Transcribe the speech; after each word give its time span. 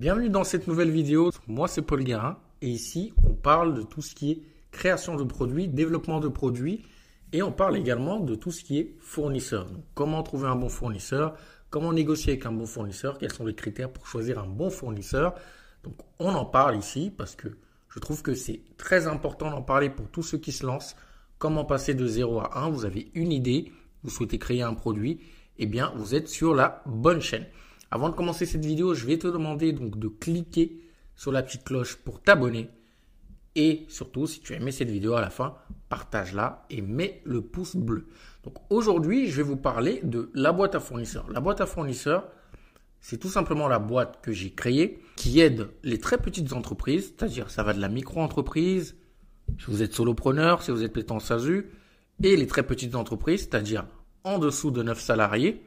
Bienvenue 0.00 0.30
dans 0.30 0.44
cette 0.44 0.68
nouvelle 0.68 0.92
vidéo. 0.92 1.32
Moi, 1.48 1.66
c'est 1.66 1.82
Paul 1.82 2.04
Guérin 2.04 2.38
et 2.62 2.68
ici, 2.68 3.12
on 3.24 3.34
parle 3.34 3.74
de 3.74 3.82
tout 3.82 4.00
ce 4.00 4.14
qui 4.14 4.30
est 4.30 4.42
création 4.70 5.16
de 5.16 5.24
produits, 5.24 5.66
développement 5.66 6.20
de 6.20 6.28
produits 6.28 6.84
et 7.32 7.42
on 7.42 7.50
parle 7.50 7.76
également 7.76 8.20
de 8.20 8.36
tout 8.36 8.52
ce 8.52 8.62
qui 8.62 8.78
est 8.78 8.94
fournisseur. 9.00 9.64
Donc, 9.64 9.82
comment 9.94 10.22
trouver 10.22 10.46
un 10.46 10.54
bon 10.54 10.68
fournisseur, 10.68 11.34
comment 11.68 11.92
négocier 11.92 12.34
avec 12.34 12.46
un 12.46 12.52
bon 12.52 12.64
fournisseur, 12.64 13.18
quels 13.18 13.32
sont 13.32 13.44
les 13.44 13.56
critères 13.56 13.92
pour 13.92 14.06
choisir 14.06 14.38
un 14.38 14.46
bon 14.46 14.70
fournisseur? 14.70 15.34
Donc, 15.82 15.94
on 16.20 16.32
en 16.32 16.44
parle 16.44 16.76
ici 16.76 17.12
parce 17.18 17.34
que 17.34 17.48
je 17.88 17.98
trouve 17.98 18.22
que 18.22 18.34
c'est 18.34 18.60
très 18.76 19.08
important 19.08 19.50
d'en 19.50 19.62
parler 19.62 19.90
pour 19.90 20.08
tous 20.10 20.22
ceux 20.22 20.38
qui 20.38 20.52
se 20.52 20.64
lancent. 20.64 20.94
Comment 21.38 21.64
passer 21.64 21.94
de 21.94 22.06
0 22.06 22.38
à 22.38 22.60
1 22.60 22.70
Vous 22.70 22.84
avez 22.84 23.10
une 23.14 23.32
idée, 23.32 23.72
vous 24.04 24.10
souhaitez 24.10 24.38
créer 24.38 24.62
un 24.62 24.74
produit, 24.74 25.18
eh 25.58 25.66
bien, 25.66 25.92
vous 25.96 26.14
êtes 26.14 26.28
sur 26.28 26.54
la 26.54 26.84
bonne 26.86 27.20
chaîne. 27.20 27.46
Avant 27.90 28.10
de 28.10 28.14
commencer 28.14 28.44
cette 28.44 28.64
vidéo, 28.64 28.94
je 28.94 29.06
vais 29.06 29.18
te 29.18 29.26
demander 29.26 29.72
donc 29.72 29.98
de 29.98 30.08
cliquer 30.08 30.78
sur 31.16 31.32
la 31.32 31.42
petite 31.42 31.64
cloche 31.64 31.96
pour 31.96 32.20
t'abonner. 32.20 32.68
Et 33.54 33.86
surtout, 33.88 34.26
si 34.26 34.40
tu 34.40 34.52
as 34.52 34.56
aimé 34.56 34.72
cette 34.72 34.90
vidéo 34.90 35.14
à 35.14 35.20
la 35.20 35.30
fin, 35.30 35.56
partage-la 35.88 36.66
et 36.70 36.82
mets 36.82 37.22
le 37.24 37.40
pouce 37.40 37.76
bleu. 37.76 38.06
Donc 38.44 38.54
aujourd'hui, 38.70 39.28
je 39.28 39.38
vais 39.38 39.42
vous 39.42 39.56
parler 39.56 40.00
de 40.04 40.30
la 40.34 40.52
boîte 40.52 40.74
à 40.74 40.80
fournisseurs. 40.80 41.30
La 41.30 41.40
boîte 41.40 41.60
à 41.60 41.66
fournisseurs, 41.66 42.28
c'est 43.00 43.18
tout 43.18 43.30
simplement 43.30 43.68
la 43.68 43.78
boîte 43.78 44.20
que 44.22 44.32
j'ai 44.32 44.50
créée 44.50 45.00
qui 45.16 45.40
aide 45.40 45.68
les 45.82 45.98
très 45.98 46.18
petites 46.18 46.52
entreprises, 46.52 47.14
c'est-à-dire 47.16 47.50
ça 47.50 47.62
va 47.62 47.72
de 47.72 47.80
la 47.80 47.88
micro-entreprise, 47.88 48.96
si 49.58 49.64
vous 49.66 49.82
êtes 49.82 49.94
solopreneur, 49.94 50.62
si 50.62 50.70
vous 50.70 50.84
êtes 50.84 51.10
en 51.10 51.20
SASU, 51.20 51.70
et 52.22 52.36
les 52.36 52.46
très 52.46 52.64
petites 52.64 52.94
entreprises, 52.94 53.40
c'est-à-dire 53.40 53.86
en 54.24 54.38
dessous 54.38 54.70
de 54.70 54.82
9 54.82 55.00
salariés, 55.00 55.62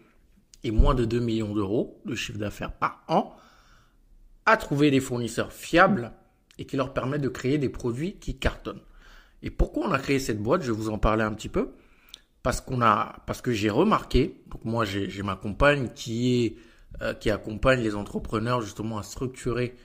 et 0.64 0.72
moins 0.72 0.96
de 0.96 1.06
2 1.06 1.20
millions 1.20 1.54
d'euros 1.54 2.02
de 2.06 2.16
chiffre 2.16 2.38
d'affaires 2.38 2.74
par 2.74 3.04
an, 3.08 3.36
à 4.46 4.58
trouver 4.58 4.92
des 4.92 5.00
fournisseurs 5.00 5.52
fiables 5.52 6.12
et 6.58 6.66
qui 6.66 6.78
leur 6.78 6.94
permettent 6.94 7.22
de 7.22 7.30
créer 7.30 7.58
des 7.58 7.70
produits 7.70 8.16
qui 8.20 8.38
cartonnent. 8.38 8.82
Et 9.44 9.50
pourquoi 9.50 9.88
on 9.88 9.92
a 9.92 10.00
créé 10.00 10.20
cette 10.20 10.42
boîte? 10.42 10.62
Je 10.62 10.72
vais 10.72 10.78
vous 10.78 10.90
en 10.90 10.98
parler 10.98 11.24
un 11.24 11.34
petit 11.34 11.50
peu. 11.50 11.72
Parce 12.44 12.60
qu'on 12.60 12.82
a, 12.82 13.18
parce 13.28 13.42
que 13.42 13.52
j'ai 13.52 13.70
remarqué, 13.70 14.42
donc 14.48 14.66
moi 14.66 14.84
j'ai 14.84 15.22
ma 15.22 15.36
compagne 15.36 15.90
qui 15.94 16.44
est, 16.44 16.56
euh, 17.04 17.14
qui 17.14 17.30
accompagne 17.30 17.82
les 17.82 17.96
entrepreneurs 17.96 18.62
justement 18.62 18.98
à 18.98 19.04
structurer 19.04 19.76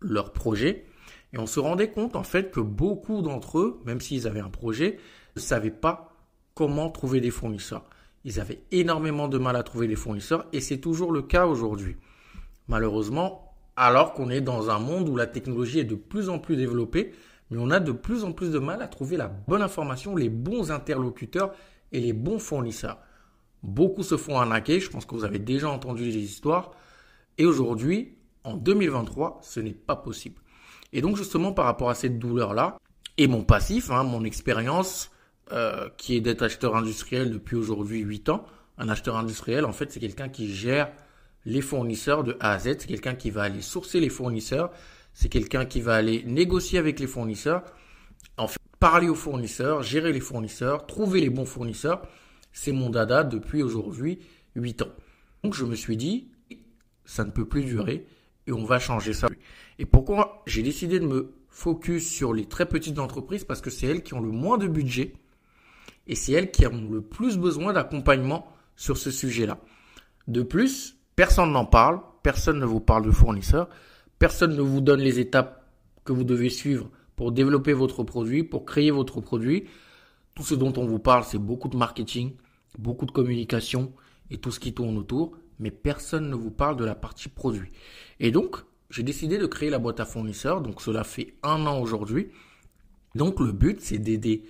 leurs 0.00 0.32
projets. 0.32 0.86
Et 1.34 1.38
on 1.38 1.46
se 1.46 1.60
rendait 1.60 1.90
compte 1.90 2.16
en 2.16 2.22
fait 2.22 2.50
que 2.50 2.60
beaucoup 2.60 3.20
d'entre 3.20 3.58
eux, 3.58 3.80
même 3.84 4.00
s'ils 4.00 4.26
avaient 4.26 4.40
un 4.40 4.48
projet, 4.48 4.98
ne 5.36 5.40
savaient 5.40 5.70
pas 5.70 6.16
comment 6.54 6.90
trouver 6.90 7.20
des 7.20 7.30
fournisseurs. 7.30 7.84
Ils 8.24 8.40
avaient 8.40 8.62
énormément 8.70 9.28
de 9.28 9.38
mal 9.38 9.56
à 9.56 9.62
trouver 9.62 9.88
des 9.88 9.96
fournisseurs 9.96 10.46
et 10.52 10.60
c'est 10.60 10.78
toujours 10.78 11.12
le 11.12 11.22
cas 11.22 11.46
aujourd'hui. 11.46 11.96
Malheureusement, 12.68 13.54
alors 13.76 14.12
qu'on 14.12 14.30
est 14.30 14.40
dans 14.40 14.70
un 14.70 14.78
monde 14.78 15.08
où 15.08 15.16
la 15.16 15.26
technologie 15.26 15.80
est 15.80 15.84
de 15.84 15.94
plus 15.94 16.28
en 16.28 16.38
plus 16.38 16.56
développée, 16.56 17.12
mais 17.50 17.58
on 17.60 17.70
a 17.70 17.80
de 17.80 17.92
plus 17.92 18.24
en 18.24 18.32
plus 18.32 18.50
de 18.50 18.58
mal 18.58 18.82
à 18.82 18.88
trouver 18.88 19.16
la 19.16 19.28
bonne 19.28 19.62
information, 19.62 20.14
les 20.14 20.28
bons 20.28 20.70
interlocuteurs 20.70 21.52
et 21.90 22.00
les 22.00 22.12
bons 22.12 22.38
fournisseurs. 22.38 22.98
Beaucoup 23.62 24.02
se 24.02 24.16
font 24.16 24.38
arnaquer, 24.38 24.80
je 24.80 24.90
pense 24.90 25.04
que 25.04 25.14
vous 25.14 25.24
avez 25.24 25.38
déjà 25.38 25.68
entendu 25.68 26.10
des 26.10 26.18
histoires, 26.18 26.72
et 27.38 27.46
aujourd'hui, 27.46 28.16
en 28.44 28.56
2023, 28.56 29.40
ce 29.42 29.60
n'est 29.60 29.72
pas 29.72 29.96
possible. 29.96 30.40
Et 30.92 31.00
donc 31.00 31.16
justement 31.16 31.52
par 31.52 31.64
rapport 31.64 31.90
à 31.90 31.94
cette 31.94 32.18
douleur-là, 32.18 32.78
et 33.18 33.26
mon 33.26 33.44
passif, 33.44 33.90
hein, 33.90 34.04
mon 34.04 34.24
expérience, 34.24 35.10
euh, 35.52 35.88
qui 35.98 36.16
est 36.16 36.20
d'être 36.20 36.42
acheteur 36.42 36.76
industriel 36.76 37.30
depuis 37.30 37.56
aujourd'hui 37.56 38.00
8 38.00 38.30
ans. 38.30 38.44
Un 38.78 38.88
acheteur 38.88 39.16
industriel, 39.16 39.64
en 39.66 39.72
fait, 39.72 39.92
c'est 39.92 40.00
quelqu'un 40.00 40.28
qui 40.28 40.52
gère 40.54 40.90
les 41.44 41.60
fournisseurs 41.60 42.24
de 42.24 42.36
A 42.40 42.52
à 42.52 42.58
Z. 42.58 42.76
C'est 42.78 42.86
quelqu'un 42.86 43.14
qui 43.14 43.30
va 43.30 43.42
aller 43.42 43.60
sourcer 43.60 44.00
les 44.00 44.08
fournisseurs. 44.08 44.70
C'est 45.12 45.28
quelqu'un 45.28 45.66
qui 45.66 45.80
va 45.80 45.94
aller 45.94 46.24
négocier 46.24 46.78
avec 46.78 46.98
les 47.00 47.06
fournisseurs. 47.06 47.64
En 48.38 48.48
fait, 48.48 48.58
parler 48.80 49.08
aux 49.08 49.14
fournisseurs, 49.14 49.82
gérer 49.82 50.12
les 50.12 50.20
fournisseurs, 50.20 50.86
trouver 50.86 51.20
les 51.20 51.30
bons 51.30 51.44
fournisseurs. 51.44 52.02
C'est 52.52 52.72
mon 52.72 52.88
dada 52.88 53.22
depuis 53.22 53.62
aujourd'hui 53.62 54.20
8 54.56 54.82
ans. 54.82 54.92
Donc 55.44 55.54
je 55.54 55.64
me 55.64 55.74
suis 55.74 55.96
dit, 55.96 56.28
ça 57.04 57.24
ne 57.24 57.30
peut 57.30 57.46
plus 57.46 57.64
durer 57.64 58.06
et 58.46 58.52
on 58.52 58.64
va 58.64 58.78
changer 58.78 59.12
ça. 59.12 59.28
Et 59.78 59.84
pourquoi 59.84 60.42
j'ai 60.46 60.62
décidé 60.62 60.98
de 60.98 61.06
me 61.06 61.34
focus 61.48 62.08
sur 62.08 62.32
les 62.32 62.46
très 62.46 62.66
petites 62.66 62.98
entreprises? 62.98 63.44
Parce 63.44 63.60
que 63.60 63.70
c'est 63.70 63.86
elles 63.86 64.02
qui 64.02 64.14
ont 64.14 64.20
le 64.20 64.30
moins 64.30 64.56
de 64.56 64.66
budget 64.66 65.12
et 66.06 66.14
c'est 66.14 66.32
elles 66.32 66.50
qui 66.50 66.66
ont 66.66 66.88
le 66.90 67.00
plus 67.00 67.38
besoin 67.38 67.72
d'accompagnement 67.72 68.46
sur 68.76 68.96
ce 68.96 69.10
sujet-là. 69.10 69.58
De 70.28 70.42
plus, 70.42 70.96
personne 71.16 71.52
n'en 71.52 71.64
parle, 71.64 72.00
personne 72.22 72.58
ne 72.58 72.64
vous 72.64 72.80
parle 72.80 73.04
de 73.04 73.10
fournisseurs, 73.10 73.68
personne 74.18 74.56
ne 74.56 74.62
vous 74.62 74.80
donne 74.80 75.00
les 75.00 75.18
étapes 75.18 75.66
que 76.04 76.12
vous 76.12 76.24
devez 76.24 76.48
suivre 76.48 76.90
pour 77.16 77.32
développer 77.32 77.72
votre 77.72 78.02
produit, 78.02 78.44
pour 78.44 78.64
créer 78.64 78.90
votre 78.90 79.20
produit. 79.20 79.64
Tout 80.34 80.42
ce 80.42 80.54
dont 80.54 80.72
on 80.76 80.86
vous 80.86 80.98
parle, 80.98 81.24
c'est 81.24 81.38
beaucoup 81.38 81.68
de 81.68 81.76
marketing, 81.76 82.32
beaucoup 82.78 83.06
de 83.06 83.12
communication 83.12 83.92
et 84.30 84.38
tout 84.38 84.50
ce 84.50 84.60
qui 84.60 84.72
tourne 84.72 84.96
autour, 84.96 85.32
mais 85.58 85.70
personne 85.70 86.28
ne 86.30 86.34
vous 86.34 86.50
parle 86.50 86.76
de 86.76 86.84
la 86.84 86.94
partie 86.94 87.28
produit. 87.28 87.70
Et 88.18 88.30
donc, 88.30 88.56
j'ai 88.90 89.02
décidé 89.02 89.38
de 89.38 89.46
créer 89.46 89.70
la 89.70 89.78
boîte 89.78 90.00
à 90.00 90.04
fournisseurs, 90.04 90.60
donc 90.60 90.80
cela 90.80 91.04
fait 91.04 91.34
un 91.42 91.66
an 91.66 91.80
aujourd'hui. 91.80 92.28
Donc 93.14 93.40
le 93.40 93.52
but, 93.52 93.80
c'est 93.80 93.98
d'aider 93.98 94.44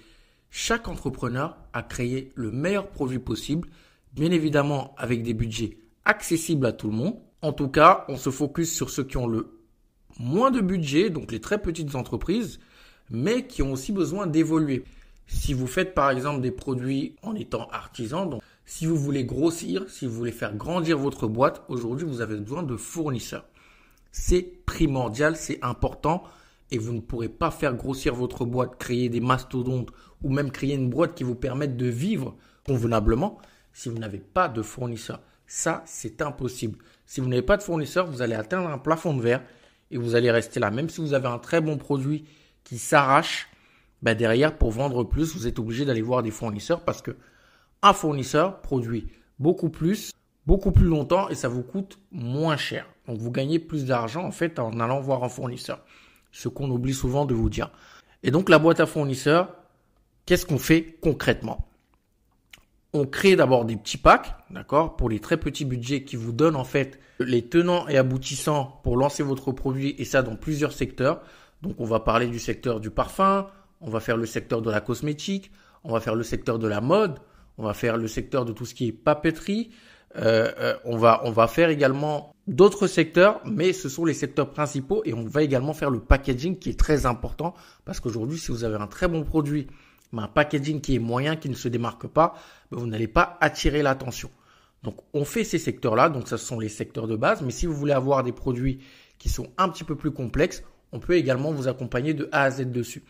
chaque 0.55 0.87
entrepreneur 0.87 1.57
a 1.73 1.83
créé 1.83 2.31
le 2.35 2.53
meilleur 2.53 2.89
produit 2.89 3.19
possible, 3.19 3.69
bien 4.13 4.31
évidemment 4.31 4.95
avec 4.99 5.23
des 5.23 5.33
budgets 5.33 5.79
accessibles 6.05 6.67
à 6.67 6.73
tout 6.73 6.89
le 6.89 6.93
monde. 6.95 7.17
En 7.41 7.55
tout 7.55 7.69
cas, 7.69 8.05
on 8.09 8.19
se 8.19 8.29
focus 8.29 8.71
sur 8.71 8.91
ceux 8.91 9.03
qui 9.03 9.17
ont 9.17 9.27
le 9.27 9.59
moins 10.21 10.51
de 10.51 10.61
budget, 10.61 11.09
donc 11.09 11.33
les 11.33 11.41
très 11.41 11.57
petites 11.57 11.95
entreprises, 11.95 12.61
mais 13.09 13.47
qui 13.47 13.63
ont 13.63 13.73
aussi 13.73 13.93
besoin 13.93 14.27
d'évoluer. 14.27 14.85
Si 15.27 15.55
vous 15.55 15.67
faites 15.67 15.95
par 15.95 16.11
exemple 16.11 16.43
des 16.43 16.51
produits 16.51 17.17
en 17.23 17.35
étant 17.35 17.67
artisan, 17.69 18.27
donc 18.27 18.43
si 18.67 18.85
vous 18.85 18.97
voulez 18.97 19.25
grossir, 19.25 19.89
si 19.89 20.05
vous 20.05 20.13
voulez 20.13 20.33
faire 20.33 20.55
grandir 20.55 20.99
votre 20.99 21.29
boîte, 21.29 21.63
aujourd'hui 21.69 22.07
vous 22.07 22.21
avez 22.21 22.37
besoin 22.37 22.63
de 22.63 22.77
fournisseurs. 22.77 23.47
C'est 24.11 24.43
primordial, 24.67 25.35
c'est 25.35 25.65
important 25.65 26.25
et 26.73 26.79
vous 26.79 26.95
ne 26.95 27.01
pourrez 27.01 27.29
pas 27.29 27.51
faire 27.51 27.75
grossir 27.75 28.15
votre 28.15 28.47
boîte, 28.47 28.77
créer 28.79 29.11
des 29.11 29.21
mastodontes 29.21 29.91
ou 30.23 30.31
même 30.31 30.51
créer 30.51 30.75
une 30.75 30.89
boîte 30.89 31.15
qui 31.15 31.23
vous 31.23 31.35
permette 31.35 31.77
de 31.77 31.87
vivre 31.87 32.35
convenablement 32.67 33.39
si 33.75 33.91
vous 33.91 33.99
n'avez 33.99 34.19
pas 34.19 34.49
de 34.49 34.63
fournisseur. 34.63 35.21
Ça, 35.47 35.83
c'est 35.87 36.23
impossible. 36.23 36.79
Si 37.05 37.21
vous 37.21 37.29
n'avez 37.29 37.43
pas 37.43 37.59
de 37.59 37.63
fournisseur, 37.63 38.07
vous 38.07 38.23
allez 38.23 38.35
atteindre 38.35 38.71
un 38.71 38.79
plafond 38.79 39.15
de 39.15 39.21
verre 39.21 39.43
et 39.91 39.99
vous 39.99 40.15
allez 40.15 40.31
rester 40.31 40.61
là. 40.61 40.71
Même 40.71 40.89
si 40.89 41.03
vous 41.03 41.13
avez 41.13 41.29
un 41.29 41.39
très 41.39 41.61
bon 41.61 41.77
produit 41.77 42.25
qui 42.65 42.79
s'arrache, 42.79 43.49
bah 44.01 44.15
derrière, 44.15 44.57
pour 44.57 44.71
vendre 44.71 45.05
plus, 45.05 45.37
vous 45.37 45.47
êtes 45.47 45.59
obligé 45.59 45.85
d'aller 45.85 46.01
voir 46.01 46.23
des 46.23 46.31
fournisseurs 46.31 46.85
parce 46.85 47.03
que 47.03 47.17
un 47.83 47.93
fournisseur 47.93 48.63
produit 48.63 49.09
beaucoup 49.39 49.69
plus, 49.69 50.13
beaucoup 50.47 50.73
plus 50.73 50.87
longtemps 50.87 51.29
et 51.29 51.35
ça 51.35 51.49
vous 51.49 51.63
coûte 51.63 51.99
moins 52.11 52.57
cher. 52.57 52.87
Donc 53.07 53.19
vous 53.19 53.31
gagnez 53.31 53.59
plus 53.59 53.85
d'argent 53.85 54.25
en 54.25 54.31
fait 54.31 54.59
en 54.59 54.81
allant 54.81 55.01
voir 55.01 55.23
un 55.23 55.29
fournisseur 55.29 55.85
ce 56.33 56.49
qu'on 56.49 56.71
oublie 56.71 56.95
souvent 56.95 57.25
de 57.25 57.35
vous 57.35 57.51
dire. 57.51 57.71
Et 58.23 58.31
donc 58.31 58.49
la 58.49 58.59
boîte 58.59 58.81
à 58.81 58.87
fournisseurs, 58.87 59.55
qu'est-ce 60.27 60.47
qu'on 60.47 60.59
fait 60.59 60.99
concrètement? 61.01 61.69
On 62.95 63.07
crée 63.07 63.37
d'abord 63.37 63.65
des 63.65 63.77
petits 63.77 63.97
packs, 63.97 64.35
d'accord, 64.51 64.97
pour 64.97 65.09
les 65.09 65.21
très 65.21 65.39
petits 65.39 65.65
budgets 65.65 66.05
qui 66.05 66.17
vous 66.17 66.33
donnent 66.33 66.57
en 66.57 66.65
fait 66.65 66.99
les 67.21 67.43
tenants 67.43 67.89
et 67.89 67.97
aboutissants 67.97 68.81
pour 68.83 68.97
lancer 68.97 69.23
votre 69.23 69.53
produit 69.53 69.95
et 69.99 70.05
ça 70.05 70.23
dans 70.23 70.37
plusieurs 70.37 70.73
secteurs. 70.73 71.23
Donc 71.63 71.77
on 71.79 71.85
va 71.85 72.01
parler 72.01 72.27
du 72.27 72.39
secteur 72.39 72.81
du 72.81 72.91
parfum, 72.91 73.47
on 73.81 73.91
va 73.91 74.01
faire 74.01 74.17
le 74.17 74.27
secteur 74.27 74.61
de 74.63 74.71
la 74.71 74.81
cosmétique, 74.81 75.51
on 75.85 75.93
va 75.93 76.01
faire 76.01 76.15
le 76.15 76.23
secteur 76.23 76.59
de 76.59 76.69
la 76.69 76.81
mode, 76.81 77.19
on 77.59 77.65
va 77.65 77.75
faire 77.75 77.97
le 77.97 78.09
secteur 78.09 78.45
de 78.45 78.53
tout 78.53 78.67
ce 78.67 78.75
qui 78.75 78.89
est 78.89 78.93
papeterie, 78.93 79.71
euh, 80.17 80.53
euh, 80.59 80.77
on 80.85 80.97
va 80.97 81.49
faire 81.49 81.71
également 81.71 82.33
d'autres 82.47 82.87
secteurs, 82.87 83.41
mais 83.45 83.73
ce 83.73 83.89
sont 83.89 84.05
les 84.05 84.15
secteurs 84.15 84.51
principaux 84.51 85.03
et 85.05 85.15
on 85.15 85.25
va 85.25 85.43
également 85.43 85.73
faire 85.73 85.91
le 85.91 86.01
packaging 86.01 86.59
qui 86.59 86.71
est 86.71 86.79
très 86.79 87.07
important 87.07 87.55
parce 87.85 88.01
qu'aujourd'hui, 88.01 88.39
si 88.39 88.51
vous 88.51 88.65
avez 88.65 88.77
un 88.77 88.87
très 88.87 89.09
bon 89.09 89.23
produit, 89.25 89.69
mais 90.13 90.23
un 90.23 90.29
packaging 90.29 90.81
qui 90.81 90.97
est 90.97 90.99
moyen, 90.99 91.37
qui 91.37 91.49
ne 91.49 91.55
se 91.55 91.69
démarque 91.69 92.07
pas, 92.07 92.35
ben, 92.71 92.79
vous 92.79 92.87
n'allez 92.87 93.09
pas 93.09 93.39
attirer 93.41 93.83
l'attention. 93.83 94.31
Donc, 94.83 94.97
on 95.15 95.25
fait 95.25 95.45
ces 95.45 95.59
secteurs-là, 95.59 96.09
donc 96.09 96.29
ce 96.29 96.37
sont 96.37 96.59
les 96.59 96.69
secteurs 96.69 97.07
de 97.07 97.17
base, 97.17 97.41
mais 97.43 97.53
si 97.53 97.67
vous 97.67 97.75
voulez 97.75 97.93
avoir 97.93 98.25
des 98.25 98.33
produits 98.33 98.81
qui 99.19 99.29
sont 99.29 99.49
un 99.57 99.69
petit 99.69 99.85
peu 99.85 99.95
plus 99.95 100.11
complexes, 100.11 100.65
on 100.91 100.99
peut 100.99 101.15
également 101.15 101.53
vous 101.53 101.69
accompagner 101.69 102.15
de 102.15 102.29
A 102.33 102.43
à 102.43 102.51
Z 102.51 102.73
dessus. 102.73 103.05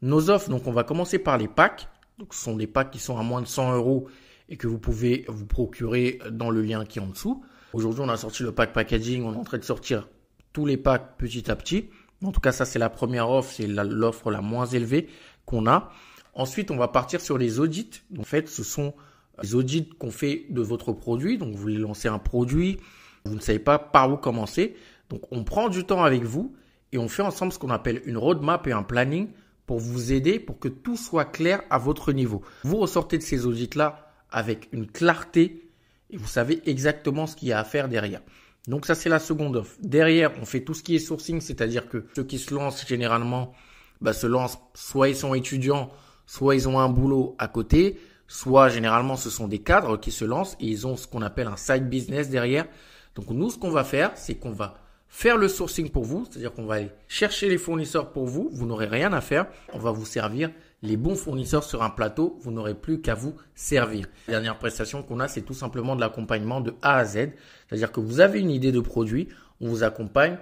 Nos 0.00 0.30
offres, 0.30 0.48
donc 0.48 0.66
on 0.66 0.72
va 0.72 0.84
commencer 0.84 1.18
par 1.18 1.36
les 1.36 1.48
packs. 1.48 1.88
Ce 2.30 2.42
sont 2.44 2.56
des 2.56 2.66
packs 2.66 2.90
qui 2.90 2.98
sont 2.98 3.18
à 3.18 3.22
moins 3.22 3.42
de 3.42 3.46
100 3.46 3.74
euros 3.74 4.08
et 4.52 4.56
que 4.56 4.68
vous 4.68 4.78
pouvez 4.78 5.24
vous 5.28 5.46
procurer 5.46 6.20
dans 6.30 6.50
le 6.50 6.60
lien 6.62 6.84
qui 6.84 6.98
est 6.98 7.02
en 7.02 7.08
dessous. 7.08 7.42
Aujourd'hui, 7.72 8.02
on 8.04 8.08
a 8.10 8.18
sorti 8.18 8.42
le 8.42 8.52
pack 8.52 8.74
packaging, 8.74 9.24
on 9.24 9.32
est 9.32 9.36
en 9.36 9.44
train 9.44 9.58
de 9.58 9.64
sortir 9.64 10.08
tous 10.52 10.66
les 10.66 10.76
packs 10.76 11.16
petit 11.16 11.50
à 11.50 11.56
petit. 11.56 11.88
En 12.22 12.32
tout 12.32 12.40
cas, 12.40 12.52
ça 12.52 12.66
c'est 12.66 12.78
la 12.78 12.90
première 12.90 13.30
offre, 13.30 13.50
c'est 13.50 13.66
l'offre 13.66 14.30
la, 14.30 14.42
moins 14.42 14.66
élevée 14.66 15.08
qu'on 15.46 15.66
a. 15.66 15.90
Ensuite, 16.34 16.70
on 16.70 16.76
va 16.76 16.88
partir 16.88 17.22
sur 17.22 17.38
les 17.38 17.60
audits. 17.60 18.02
En 18.18 18.24
fait, 18.24 18.48
ce 18.48 18.62
sont 18.62 18.94
les 19.42 19.54
audits 19.54 19.88
qu'on 19.98 20.10
fait 20.10 20.44
de 20.50 20.60
votre 20.60 20.92
produit. 20.92 21.38
Donc, 21.38 21.54
vous 21.54 21.58
voulez 21.58 21.78
lancer 21.78 22.08
un 22.08 22.18
produit, 22.18 22.78
vous 23.24 23.34
ne 23.34 23.40
savez 23.40 23.58
pas 23.58 23.78
par 23.78 24.12
où 24.12 24.18
commencer. 24.18 24.76
Donc 25.08 25.22
on 25.30 25.44
prend 25.44 25.68
du 25.68 25.84
temps 25.84 26.04
avec 26.04 26.24
vous 26.24 26.54
et 26.92 26.98
on 26.98 27.08
fait 27.08 27.22
ensemble 27.22 27.52
ce 27.52 27.58
qu'on 27.58 27.70
appelle 27.70 28.02
une 28.06 28.16
roadmap 28.16 28.66
et 28.66 28.72
un 28.72 28.82
planning 28.82 29.28
pour 29.66 29.78
vous 29.78 30.12
aider 30.12 30.38
pour 30.38 30.58
que 30.58 30.68
tout 30.68 30.96
soit 30.96 31.26
clair 31.26 31.62
à 31.70 31.78
votre 31.78 32.12
niveau. 32.12 32.42
Vous 32.64 32.78
ressortez 32.78 33.18
de 33.18 33.22
ces 33.22 33.46
audits-là 33.46 34.01
avec 34.32 34.68
une 34.72 34.86
clarté 34.86 35.68
et 36.10 36.16
vous 36.16 36.26
savez 36.26 36.60
exactement 36.66 37.26
ce 37.26 37.36
qu'il 37.36 37.48
y 37.48 37.52
a 37.52 37.58
à 37.58 37.64
faire 37.64 37.88
derrière. 37.88 38.20
Donc 38.68 38.86
ça, 38.86 38.94
c'est 38.94 39.08
la 39.08 39.18
seconde 39.18 39.56
offre. 39.56 39.76
Derrière, 39.80 40.30
on 40.40 40.44
fait 40.44 40.60
tout 40.60 40.74
ce 40.74 40.82
qui 40.82 40.94
est 40.94 41.00
sourcing, 41.00 41.40
c'est-à-dire 41.40 41.88
que 41.88 42.04
ceux 42.14 42.24
qui 42.24 42.38
se 42.38 42.54
lancent 42.54 42.86
généralement 42.86 43.52
bah, 44.00 44.12
se 44.12 44.26
lancent, 44.26 44.58
soit 44.74 45.08
ils 45.08 45.16
sont 45.16 45.34
étudiants, 45.34 45.90
soit 46.26 46.54
ils 46.54 46.68
ont 46.68 46.78
un 46.78 46.88
boulot 46.88 47.34
à 47.38 47.48
côté, 47.48 47.98
soit 48.28 48.68
généralement 48.68 49.16
ce 49.16 49.30
sont 49.30 49.48
des 49.48 49.58
cadres 49.58 49.96
qui 49.96 50.10
se 50.10 50.24
lancent 50.24 50.56
et 50.60 50.66
ils 50.66 50.86
ont 50.86 50.96
ce 50.96 51.06
qu'on 51.06 51.22
appelle 51.22 51.48
un 51.48 51.56
side 51.56 51.88
business 51.88 52.28
derrière. 52.28 52.66
Donc 53.14 53.30
nous, 53.30 53.50
ce 53.50 53.58
qu'on 53.58 53.70
va 53.70 53.84
faire, 53.84 54.12
c'est 54.14 54.36
qu'on 54.36 54.52
va 54.52 54.78
faire 55.08 55.36
le 55.36 55.48
sourcing 55.48 55.90
pour 55.90 56.04
vous, 56.04 56.26
c'est-à-dire 56.30 56.52
qu'on 56.52 56.64
va 56.64 56.76
aller 56.76 56.90
chercher 57.08 57.48
les 57.48 57.58
fournisseurs 57.58 58.12
pour 58.12 58.26
vous, 58.26 58.48
vous 58.52 58.66
n'aurez 58.66 58.86
rien 58.86 59.12
à 59.12 59.20
faire, 59.20 59.46
on 59.72 59.78
va 59.78 59.90
vous 59.90 60.06
servir 60.06 60.50
les 60.82 60.96
bons 60.96 61.14
fournisseurs 61.14 61.64
sur 61.64 61.82
un 61.82 61.90
plateau, 61.90 62.38
vous 62.40 62.50
n'aurez 62.50 62.74
plus 62.74 63.00
qu'à 63.00 63.14
vous 63.14 63.34
servir. 63.54 64.06
La 64.26 64.34
dernière 64.34 64.58
prestation 64.58 65.02
qu'on 65.02 65.20
a, 65.20 65.28
c'est 65.28 65.42
tout 65.42 65.54
simplement 65.54 65.94
de 65.94 66.00
l'accompagnement 66.00 66.60
de 66.60 66.74
A 66.82 66.96
à 66.96 67.04
Z, 67.04 67.30
c'est-à-dire 67.68 67.92
que 67.92 68.00
vous 68.00 68.20
avez 68.20 68.40
une 68.40 68.50
idée 68.50 68.72
de 68.72 68.80
produit, 68.80 69.28
on 69.60 69.68
vous 69.68 69.84
accompagne 69.84 70.38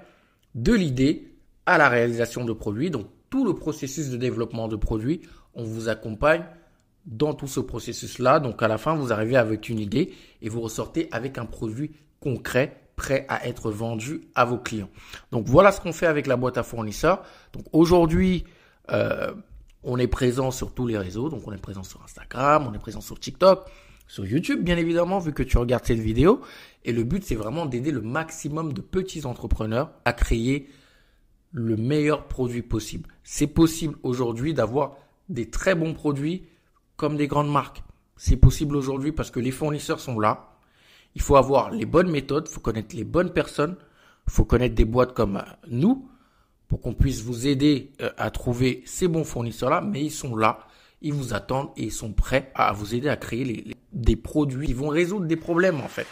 de 0.54 0.72
l'idée 0.72 1.34
à 1.66 1.78
la 1.78 1.88
réalisation 1.88 2.44
de 2.44 2.52
produits, 2.52 2.90
donc 2.90 3.06
tout 3.28 3.44
le 3.44 3.54
processus 3.54 4.08
de 4.08 4.16
développement 4.16 4.66
de 4.66 4.76
produits, 4.76 5.20
on 5.54 5.62
vous 5.62 5.88
accompagne 5.88 6.44
dans 7.06 7.34
tout 7.34 7.46
ce 7.46 7.60
processus-là. 7.60 8.40
Donc 8.40 8.62
à 8.62 8.69
la 8.69 8.78
fin, 8.78 8.94
vous 8.94 9.12
arrivez 9.12 9.36
avec 9.36 9.69
une 9.69 9.78
idée 9.78 10.12
et 10.43 10.48
vous 10.48 10.60
ressortez 10.60 11.08
avec 11.12 11.38
un 11.38 11.46
produit 11.46 11.93
concret 12.20 12.76
prêt 12.96 13.25
à 13.28 13.46
être 13.46 13.70
vendu 13.70 14.22
à 14.34 14.44
vos 14.44 14.58
clients. 14.58 14.90
Donc 15.32 15.46
voilà 15.46 15.72
ce 15.72 15.81
qu'on 15.81 15.93
fait 15.93 16.06
avec 16.06 16.26
la 16.26 16.36
boîte 16.36 16.58
à 16.58 16.62
fournisseurs. 16.62 17.22
Donc 17.52 17.64
aujourd'hui, 17.72 18.44
euh, 18.90 19.32
on 19.82 19.99
est 19.99 20.06
présent 20.06 20.50
sur 20.50 20.75
tous 20.75 20.87
les 20.87 20.99
réseaux. 20.99 21.29
Donc 21.29 21.47
on 21.47 21.53
est 21.53 21.59
présent 21.59 21.82
sur 21.82 22.03
Instagram, 22.03 22.67
on 22.69 22.75
est 22.75 22.79
présent 22.79 23.00
sur 23.00 23.19
TikTok, 23.19 23.67
sur 24.06 24.27
YouTube, 24.27 24.62
bien 24.62 24.77
évidemment, 24.77 25.19
vu 25.19 25.32
que 25.32 25.43
tu 25.43 25.56
regardes 25.59 25.85
cette 25.85 25.99
vidéo. 25.99 26.41
Et 26.85 26.93
le 26.93 27.05
but, 27.05 27.25
c'est 27.25 27.35
vraiment 27.35 27.67
d'aider 27.67 27.91
le 27.91 28.00
maximum 28.00 28.73
de 28.73 28.81
petits 28.81 29.25
entrepreneurs 29.25 29.93
à 30.05 30.12
créer 30.12 30.69
le 31.53 31.77
meilleur 31.77 32.27
produit 32.27 32.62
possible. 32.62 33.09
C'est 33.23 33.47
possible 33.47 33.97
aujourd'hui 34.03 34.55
d'avoir 34.55 34.97
des 35.29 35.49
très 35.49 35.75
bons 35.75 35.94
produits 35.94 36.44
comme 36.97 37.17
des 37.17 37.29
grandes 37.29 37.50
marques. 37.50 37.82
C'est 38.17 38.37
possible 38.37 38.77
aujourd'hui 38.77 39.12
parce 39.12 39.31
que 39.31 39.41
les 39.41 39.50
fournisseurs 39.50 40.00
sont 40.00 40.19
là. 40.19 40.59
Il 41.15 41.23
faut 41.23 41.37
avoir 41.37 41.71
les 41.71 41.87
bonnes 41.87 42.11
méthodes, 42.11 42.47
il 42.49 42.53
faut 42.53 42.61
connaître 42.61 42.94
les 42.94 43.05
bonnes 43.05 43.32
personnes, 43.32 43.77
il 44.27 44.32
faut 44.32 44.44
connaître 44.44 44.75
des 44.75 44.85
boîtes 44.85 45.15
comme 45.15 45.43
nous 45.69 46.09
pour 46.70 46.81
qu'on 46.81 46.94
puisse 46.94 47.22
vous 47.22 47.49
aider 47.49 47.90
euh, 48.00 48.11
à 48.17 48.31
trouver 48.31 48.82
ces 48.87 49.08
bons 49.08 49.25
fournisseurs-là, 49.25 49.81
mais 49.81 50.02
ils 50.05 50.11
sont 50.12 50.37
là, 50.37 50.61
ils 51.02 51.12
vous 51.12 51.34
attendent 51.34 51.70
et 51.76 51.84
ils 51.84 51.93
sont 51.93 52.12
prêts 52.12 52.52
à 52.55 52.72
vous 52.72 52.94
aider 52.94 53.08
à 53.08 53.17
créer 53.17 53.75
des 53.93 54.17
produits 54.17 54.69
qui 54.69 54.72
vont 54.72 54.88
résoudre 54.88 55.26
des 55.26 55.37
problèmes 55.37 55.81
en 55.81 55.88
fait. 55.88 56.06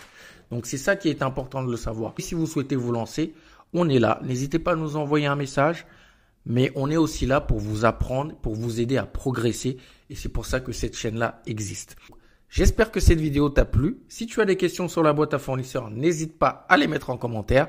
Donc 0.50 0.66
c'est 0.66 0.76
ça 0.76 0.96
qui 0.96 1.08
est 1.10 1.22
important 1.22 1.62
de 1.62 1.70
le 1.70 1.76
savoir. 1.76 2.12
Et 2.18 2.22
si 2.22 2.34
vous 2.34 2.46
souhaitez 2.46 2.74
vous 2.74 2.90
lancer, 2.90 3.34
on 3.72 3.88
est 3.88 4.00
là. 4.00 4.20
N'hésitez 4.24 4.58
pas 4.58 4.72
à 4.72 4.76
nous 4.76 4.96
envoyer 4.96 5.26
un 5.26 5.36
message, 5.36 5.86
mais 6.44 6.72
on 6.74 6.90
est 6.90 6.96
aussi 6.96 7.24
là 7.24 7.40
pour 7.40 7.60
vous 7.60 7.84
apprendre, 7.84 8.34
pour 8.34 8.56
vous 8.56 8.80
aider 8.80 8.96
à 8.96 9.06
progresser 9.06 9.76
et 10.10 10.16
c'est 10.16 10.28
pour 10.28 10.44
ça 10.44 10.58
que 10.58 10.72
cette 10.72 10.96
chaîne-là 10.96 11.40
existe. 11.46 11.94
J'espère 12.48 12.90
que 12.90 12.98
cette 12.98 13.20
vidéo 13.20 13.48
t'a 13.48 13.64
plu. 13.64 13.98
Si 14.08 14.26
tu 14.26 14.40
as 14.40 14.44
des 14.44 14.56
questions 14.56 14.88
sur 14.88 15.04
la 15.04 15.12
boîte 15.12 15.34
à 15.34 15.38
fournisseurs, 15.38 15.88
n'hésite 15.90 16.36
pas 16.36 16.66
à 16.68 16.76
les 16.76 16.88
mettre 16.88 17.10
en 17.10 17.16
commentaire. 17.16 17.68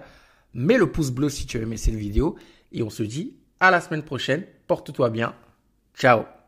Mets 0.55 0.77
le 0.77 0.91
pouce 0.91 1.11
bleu 1.11 1.29
si 1.29 1.45
tu 1.45 1.59
as 1.59 1.61
aimé 1.61 1.77
cette 1.77 1.93
vidéo. 1.93 2.35
Et 2.71 2.83
on 2.83 2.89
se 2.89 3.03
dit 3.03 3.35
à 3.59 3.71
la 3.71 3.81
semaine 3.81 4.03
prochaine. 4.03 4.45
Porte-toi 4.67 5.09
bien. 5.09 5.33
Ciao 5.95 6.38